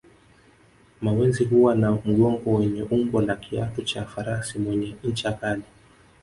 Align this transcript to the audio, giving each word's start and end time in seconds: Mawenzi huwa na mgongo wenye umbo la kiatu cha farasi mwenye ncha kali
Mawenzi 1.01 1.45
huwa 1.45 1.75
na 1.75 1.91
mgongo 1.91 2.53
wenye 2.55 2.83
umbo 2.83 3.21
la 3.21 3.35
kiatu 3.35 3.81
cha 3.81 4.05
farasi 4.05 4.59
mwenye 4.59 4.95
ncha 5.03 5.33
kali 5.33 5.63